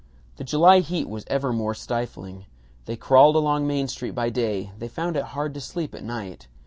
[0.37, 2.45] The July heat was ever more stifling.
[2.85, 6.47] They crawled along Main Street by day; they found it hard to sleep at night.